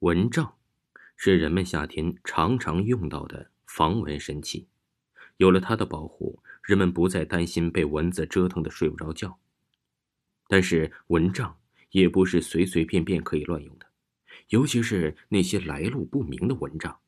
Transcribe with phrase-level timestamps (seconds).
[0.00, 0.54] 蚊帐
[1.14, 4.66] 是人们夏天常常用到的防蚊神器，
[5.36, 9.38] 有了它的保护，人们不再担心被蚊子折腾的睡不着觉。
[10.48, 11.58] 但是蚊帐
[11.90, 13.84] 也不是随随便便可以乱用的，
[14.48, 16.98] 尤其是那些来路不明的蚊帐。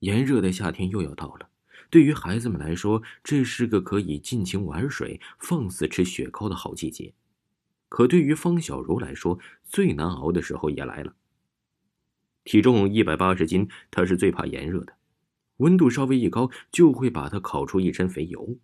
[0.00, 1.48] 炎热的夏天又要到了，
[1.88, 7.14] 对于孩子们来说，这是个可以尽情玩水、放肆吃雪糕的好季节。
[7.88, 11.14] 可对于方小茹来说，最难熬的时候也来了。
[12.44, 14.94] 体重一百八十斤，他是最怕炎热的，
[15.58, 18.58] 温度稍微一高就会把他烤出一身肥油。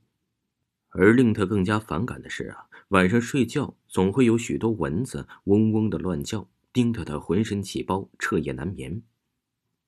[0.91, 9.03] 而令他更加反感的是啊，晚上睡觉总会有许多蚊子嗡嗡的乱叫，叮得他浑身起包，彻夜难眠。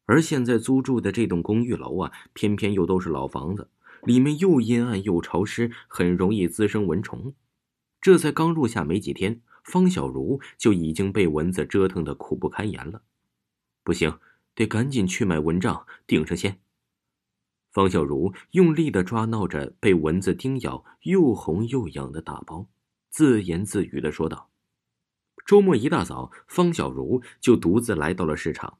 [0.04, 3.70] 而现在租住的这栋公寓楼啊，偏偏又都是老房子，
[4.04, 7.32] 里面又阴暗又潮湿，很容易滋生蚊虫。
[8.00, 13.02] 这才刚入夏没几天，方小茹就已经被蚊子折腾的苦不堪言了。
[13.90, 14.20] 不行，
[14.54, 16.60] 得赶紧去买蚊帐顶上先。
[17.72, 22.68] 方小茹用力的抓挠着被蚊子叮咬又红又痒的大包，
[23.08, 24.52] 自言自语的说道
[25.44, 28.78] ：“周末一大早，方小茹就独自来到了市场。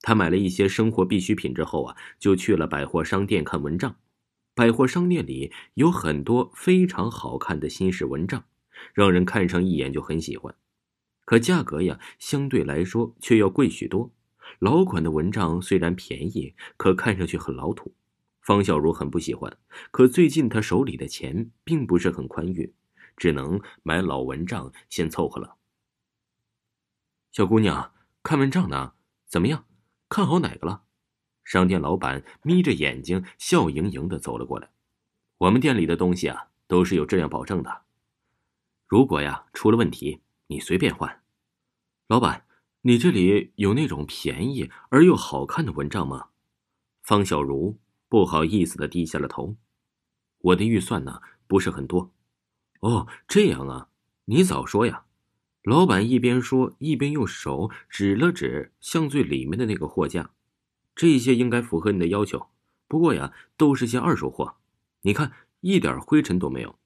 [0.00, 3.96] 她买了一些生活必需品之后啊，就去了百货商店看蚊帐。
[4.54, 8.44] 百货商店里有很多非常好看的新式蚊帐，
[8.94, 10.54] 让人看上一眼就很喜欢。
[11.24, 14.12] 可价格呀，相对来说却要贵许多。”
[14.62, 17.92] 老款的蚊帐虽然便宜，可看上去很老土。
[18.42, 19.58] 方小茹很不喜欢。
[19.90, 22.72] 可最近她手里的钱并不是很宽裕，
[23.16, 25.56] 只能买老蚊帐先凑合了。
[27.32, 28.92] 小姑娘，看蚊帐呢？
[29.26, 29.64] 怎么样？
[30.08, 30.84] 看好哪个了？
[31.42, 34.70] 商店老板眯着眼睛，笑盈盈的走了过来。
[35.38, 37.82] 我们店里的东西啊，都是有质量保证的。
[38.86, 41.20] 如果呀出了问题，你随便换。
[42.06, 42.46] 老板。
[42.84, 46.30] 你这里有那种便宜而又好看的蚊帐吗？
[47.04, 49.56] 方小茹不好意思的低下了头。
[50.38, 52.12] 我的预算呢不是很多。
[52.80, 53.88] 哦，这样啊，
[54.24, 55.04] 你早说呀！
[55.62, 60.32] 老板一边说一边用手指了指相最里面的那个货架。
[60.96, 62.48] 这些应该符合你的要求，
[62.88, 64.56] 不过呀，都是些二手货。
[65.02, 66.76] 你看，一点灰尘都没有。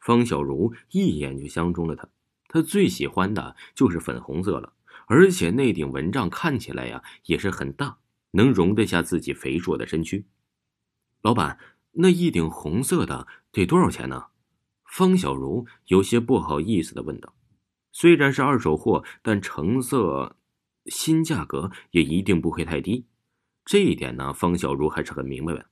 [0.00, 2.08] 方小茹一眼就相中了他，
[2.48, 4.72] 他最喜欢的就是粉红色了。
[5.08, 7.98] 而且那顶蚊帐看起来呀也是很大，
[8.32, 10.26] 能容得下自己肥硕的身躯。
[11.22, 11.58] 老板，
[11.92, 14.26] 那一顶红色的得多少钱呢？
[14.84, 17.34] 方小茹有些不好意思的问道。
[17.90, 20.36] 虽然是二手货，但成色
[20.86, 23.06] 新价格也一定不会太低。
[23.64, 25.66] 这一点呢，方小茹还是很明白的。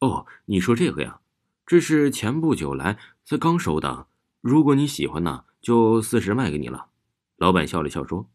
[0.00, 1.20] 哦，你说这个呀？
[1.66, 4.08] 这是前不久来才刚收的。
[4.40, 6.88] 如果你喜欢呢，就四十卖给你了。
[7.36, 8.28] 老板笑了笑说。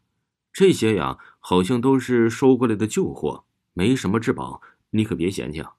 [0.52, 5.74] 这些呀，好像都是收过来的旧货，没什么质保，你可别嫌弃啊。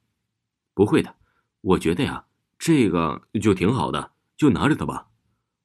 [0.74, 1.16] 不会的，
[1.62, 2.26] 我觉得呀，
[2.58, 5.08] 这个就挺好的，就拿着它吧。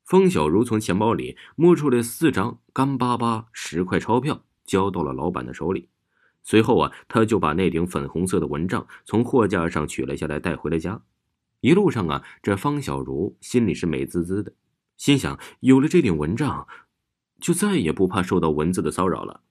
[0.04, 5.88] 方小茹从钱包里摸出来四张干巴巴十块钞票，交到了老板的手里。
[6.42, 11.02] 随后啊，他就把那顶粉红色的蚊帐从货架上取了下来，带回了家。
[11.60, 14.52] 一路上啊，这方小茹心里是美滋滋的，
[14.96, 16.68] 心想有了这顶蚊帐。
[17.40, 19.42] 就再也不怕受到蚊子的骚扰了。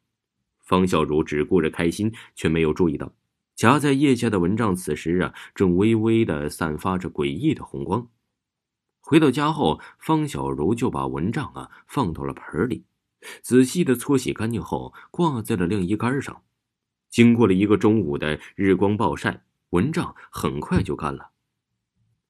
[0.61, 3.13] 方小茹只顾着开心，却没有注意到
[3.55, 8.07] 夹在腋下的蚊帐此时啊，正微微的散发着诡异的红光。
[8.99, 12.85] 回到家后，方小茹就把蚊帐啊放到了盆里，
[13.43, 16.41] 仔细的搓洗干净后，挂在了晾衣杆上。
[17.09, 21.29] 经过了一个中午的日光暴晒，蚊帐很快就干了。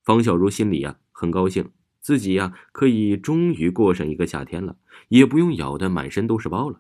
[0.03, 1.71] 方小茹心里呀很高兴。
[2.05, 4.77] 自己呀，可以终于过上一个夏天了，
[5.07, 6.79] 也不用咬得满身都是包了。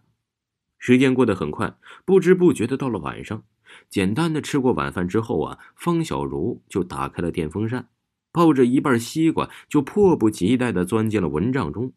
[0.77, 3.43] 时间过得很快，不知不觉的到了晚上。
[3.89, 7.89] 简单的吃过晚饭之后啊，方小茹就打开了电风扇，
[8.31, 11.91] 抱着一半西瓜，就迫不及待的钻进了蚊帐中。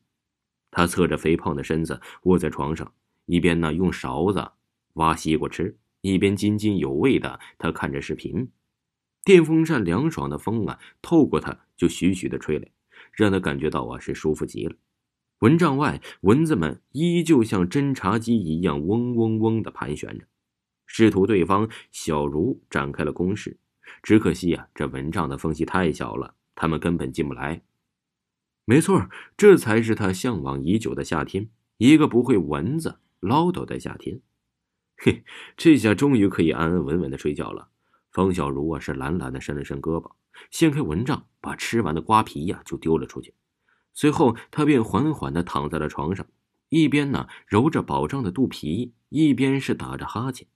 [0.71, 2.91] 他侧着肥胖的身子窝在床上，
[3.27, 4.53] 一边呢用勺子
[4.95, 8.51] 挖西瓜吃，一边津津有味的他看着视频。
[9.23, 12.67] 电风扇凉爽的风啊，透过它就徐徐的吹来。
[13.19, 14.77] 让他感觉到啊是舒服极了。
[15.41, 20.25] 蚊帐外，蚊子们依旧像侦察机一样嗡嗡嗡的盘旋着，
[20.87, 23.59] 试图对方小茹展开了攻势。
[24.03, 27.63] 只可惜啊，这蚊帐的缝隙太小了，他们根本进不来。
[28.65, 31.49] 没错，这才是他向往已久的夏天，
[31.79, 34.21] 一个不会蚊子唠叨的夏天。
[34.97, 35.25] 嘿，
[35.57, 37.69] 这下终于可以安安稳稳的睡觉了。
[38.13, 40.13] 方小茹啊，是懒懒的伸了伸胳膊。
[40.51, 43.35] 掀开蚊帐，把吃完的瓜皮呀就丢了出去。
[43.95, 46.27] 随后，他便缓缓地躺在了床上，
[46.69, 50.47] 一边呢揉着饱胀的肚皮，一边是打着哈欠。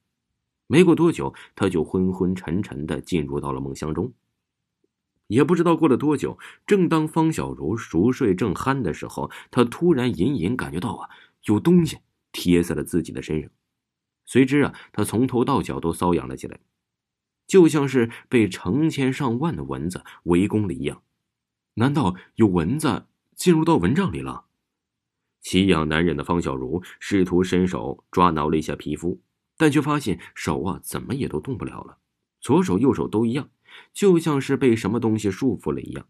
[0.68, 4.12] 没过多久，他就昏昏沉沉的进入到了梦乡中。
[5.26, 11.10] 也不知道过了多久，正当方小茹熟睡正酣的时候，他突然隐隐感觉到啊，
[11.44, 11.98] 有东西
[12.32, 13.50] 贴在了自己的身上。
[14.24, 16.60] 随之啊，他从头到脚都瘙痒了起来，
[17.46, 21.02] 就像是被成千上万的蚊子围攻了一样。
[21.74, 24.44] 难道有蚊子进入到蚊帐里了？
[25.40, 29.20] 奇痒难忍的方小茹试图伸手抓挠了一下皮肤，
[29.56, 31.98] 但却发现手啊怎么也都动不了了，
[32.40, 33.50] 左手右手都一样，
[33.92, 36.06] 就像是被什么东西束缚了一样。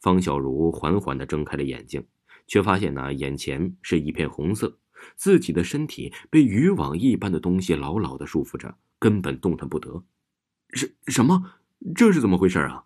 [0.00, 2.06] 方小茹缓缓的睁开了眼睛，
[2.46, 4.78] 却发现呢眼前是一片红色，
[5.16, 10.04] 自己的身体被渔网一般的东西牢牢的束缚着，根本动弹不得。
[10.72, 11.54] 什什么？
[11.94, 12.84] 这是怎么回事啊？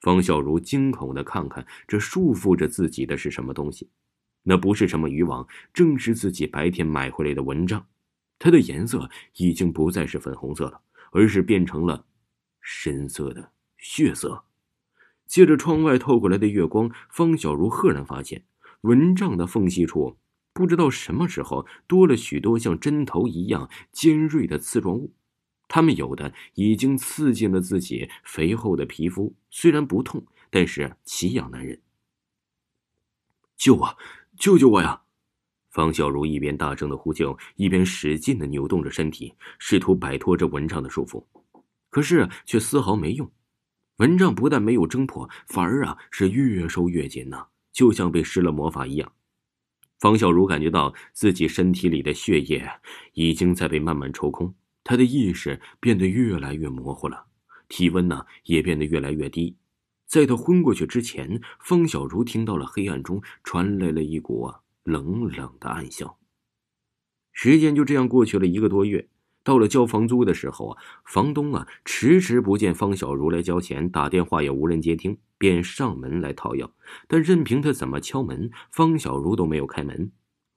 [0.00, 3.90] 方小如惊恐的看看这束缚着自己的是什么东西。
[4.42, 7.86] 那不是什么渔网，正是自己白天买回来的蚊帐。
[8.38, 10.80] 它的颜色已经不再是粉红色了，
[11.12, 12.06] 而是变成了
[12.60, 14.44] 深色的血色。
[15.26, 18.44] 借着窗外透过来的月光，方小如赫然发现
[18.80, 20.16] 蚊帐的缝隙处，
[20.54, 25.12] 不知道什么时候多了许多像针头一样尖锐的刺状物。
[25.72, 31.80] 他们有的已经刺进了自己肥厚的皮肤，虽然不痛，但是奇痒难忍。
[33.56, 33.96] 救我！
[34.36, 35.02] 救救我呀！
[35.70, 41.24] 方小茹一边大声的呼救，一边使劲的扭动着身体，试图摆脱这蚊帐的束缚，
[41.88, 43.30] 可是却丝毫没用。
[43.98, 49.12] 蚊帐不但没有挣破，反而啊是越收越紧呐，就像被施了魔法一样。
[50.00, 52.68] 方小茹感觉到自己身体里的血液
[53.12, 54.52] 已经在被慢慢抽空，
[54.90, 57.26] 他的意识变得越来越模糊了，
[57.68, 59.56] 体温呢也变得越来越低。
[60.04, 64.50] 在他昏过去之前，方小茹听到了黑暗中传来了一股
[64.82, 66.18] 冷冷的暗笑。
[67.32, 69.08] 时间就这样过去了一个多月，
[69.44, 76.68] 到了交房租的时候啊，房东啊迟迟不见方小茹来交钱，打电话也无人接听，便上门来讨要。
[77.06, 80.10] 但任凭他怎么敲门，方小茹都没有开门。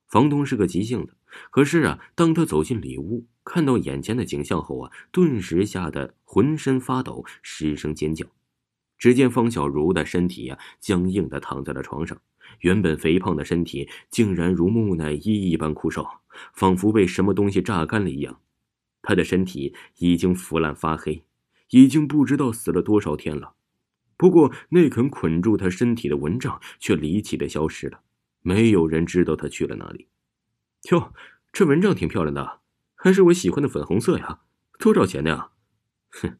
[0.07, 1.15] 房东是个急性子，
[1.50, 8.25] 可是啊，当他走进里屋，看到眼前的景象后啊，顿时吓得浑身发抖，失声尖叫。
[9.00, 12.21] 只见方小茹的身体呀，僵硬的躺在了床上，
[12.59, 16.07] 原本肥胖的身体竟然如木乃伊一般枯瘦，
[16.53, 18.39] 仿佛被什么东西榨干了一样。
[19.01, 21.23] 他的身体已经腐烂发黑，
[21.71, 23.55] 已经不知道死了多少天了。
[24.15, 28.00] 不过那捆捆住他身体的蚊帐却离奇的消失了，
[28.44, 30.07] 没有人知道他去了哪里。
[30.92, 31.13] 哟，
[31.51, 32.62] 这蚊帐挺漂亮的，
[32.94, 34.42] 还是我喜欢的粉红色呀？
[34.78, 35.50] 多少钱的呀？
[36.12, 36.38] 哼，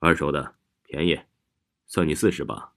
[0.00, 1.20] 二手的，便宜。
[1.86, 2.73] 算你四十吧。